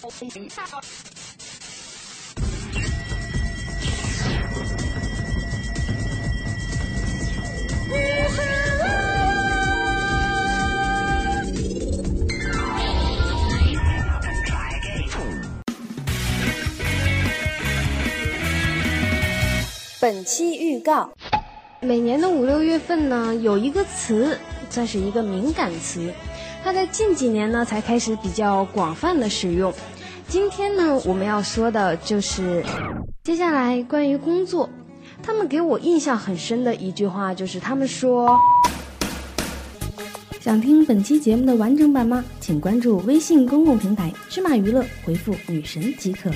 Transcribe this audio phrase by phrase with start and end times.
[0.00, 0.10] 本
[20.24, 21.12] 期预告：
[21.80, 24.38] 每年的五六月份呢，有一个词，
[24.70, 26.10] 算是一个敏感词，
[26.64, 29.70] 它在近几年呢才开始比较广泛的使用。
[30.28, 32.64] 今天呢，我们要说的就是
[33.24, 34.70] 接下来关于工作，
[35.22, 38.38] 他们给我印象很深的一句话就是他们说
[40.40, 42.24] ：“想听本期节目的完整版吗？
[42.38, 46.30] 请关注微信公共平台芝麻娱乐，回复女神即可。”